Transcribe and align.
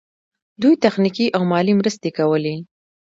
دوی 0.61 0.73
تخنیکي 0.83 1.25
او 1.35 1.41
مالي 1.51 1.73
مرستې 1.79 2.09
کولې. 2.17 2.55